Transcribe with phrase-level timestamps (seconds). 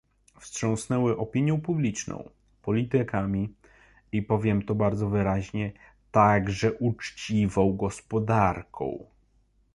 [0.39, 2.29] Wstrząsnęły opinią publiczną,
[2.61, 3.53] politykami
[4.11, 5.71] i- powiem to bardzo wyraźnie-
[6.11, 9.03] także uczciwą gospodarką